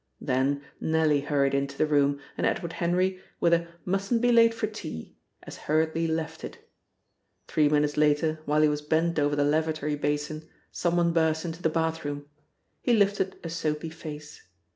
Then 0.19 0.63
Nellie 0.79 1.21
hurried 1.21 1.53
into 1.53 1.77
the 1.77 1.85
room, 1.85 2.19
and 2.35 2.47
Edward 2.47 2.73
Henry, 2.73 3.21
with 3.39 3.53
a 3.53 3.67
"Mustn't 3.85 4.19
be 4.19 4.31
late 4.31 4.51
for 4.51 4.65
tea," 4.65 5.15
as 5.43 5.57
hurriedly 5.69 6.07
left 6.07 6.43
it. 6.43 6.57
Three 7.47 7.69
minutes 7.69 7.97
later, 7.97 8.39
while 8.45 8.63
he 8.63 8.67
was 8.67 8.81
bent 8.81 9.19
over 9.19 9.35
the 9.35 9.45
lavatory 9.45 9.95
basin, 9.95 10.49
someone 10.71 11.13
burst 11.13 11.45
into 11.45 11.61
the 11.61 11.69
bathroom. 11.69 12.25
He 12.81 12.93
lifted 12.95 13.35
a 13.43 13.49
soapy 13.51 13.91
face. 13.91 14.41